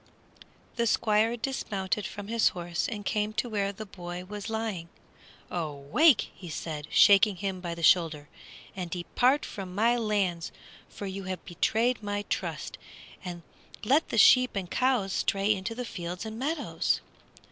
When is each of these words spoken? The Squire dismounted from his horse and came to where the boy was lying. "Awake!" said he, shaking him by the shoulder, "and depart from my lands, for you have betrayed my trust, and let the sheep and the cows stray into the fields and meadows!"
The 0.77 0.87
Squire 0.87 1.37
dismounted 1.37 2.07
from 2.07 2.27
his 2.27 2.47
horse 2.57 2.87
and 2.87 3.05
came 3.05 3.33
to 3.33 3.47
where 3.47 3.71
the 3.71 3.85
boy 3.85 4.25
was 4.25 4.49
lying. 4.49 4.89
"Awake!" 5.51 6.31
said 6.49 6.87
he, 6.87 6.91
shaking 6.91 7.35
him 7.35 7.61
by 7.61 7.75
the 7.75 7.83
shoulder, 7.83 8.27
"and 8.75 8.89
depart 8.89 9.45
from 9.45 9.75
my 9.75 9.95
lands, 9.97 10.51
for 10.89 11.05
you 11.05 11.25
have 11.25 11.45
betrayed 11.45 12.01
my 12.01 12.23
trust, 12.29 12.79
and 13.23 13.43
let 13.83 14.09
the 14.09 14.17
sheep 14.17 14.55
and 14.55 14.67
the 14.69 14.75
cows 14.75 15.13
stray 15.13 15.53
into 15.53 15.75
the 15.75 15.85
fields 15.85 16.25
and 16.25 16.39
meadows!" 16.39 17.01